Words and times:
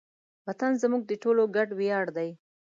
وطن 0.47 0.71
زموږ 0.81 1.01
د 1.07 1.11
ټولو 1.23 1.43
ګډ 1.55 1.69
ویاړ 1.79 2.05
دی. 2.17 2.29